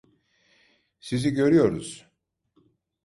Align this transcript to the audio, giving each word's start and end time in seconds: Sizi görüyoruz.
Sizi 0.99 1.29
görüyoruz. 1.33 2.07